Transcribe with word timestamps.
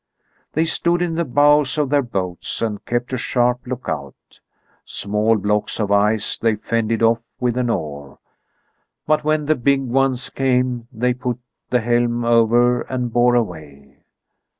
They 0.53 0.65
stood 0.65 0.99
in 1.03 1.13
the 1.13 1.23
bows 1.23 1.77
of 1.77 1.91
their 1.91 2.01
boats 2.01 2.59
and 2.59 2.83
kept 2.85 3.13
a 3.13 3.19
sharp 3.19 3.67
lookout. 3.67 4.39
Small 4.83 5.35
blocks 5.37 5.79
of 5.79 5.91
ice 5.91 6.39
they 6.39 6.55
fended 6.55 7.03
off 7.03 7.19
with 7.39 7.55
an 7.55 7.69
oar, 7.69 8.17
but 9.05 9.23
when 9.23 9.45
the 9.45 9.55
big 9.55 9.83
ones 9.83 10.31
came 10.31 10.87
they 10.91 11.13
put 11.13 11.37
the 11.69 11.81
helm 11.81 12.25
over 12.25 12.81
and 12.81 13.13
bore 13.13 13.35
away. 13.35 13.99